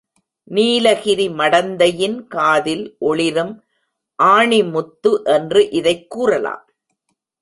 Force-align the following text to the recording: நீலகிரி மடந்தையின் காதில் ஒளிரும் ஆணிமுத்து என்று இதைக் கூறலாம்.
நீலகிரி 0.43 1.29
மடந்தையின் 1.29 2.27
காதில் 2.27 2.95
ஒளிரும் 2.99 3.63
ஆணிமுத்து 4.23 5.23
என்று 5.23 5.69
இதைக் 5.69 6.09
கூறலாம். 6.09 6.65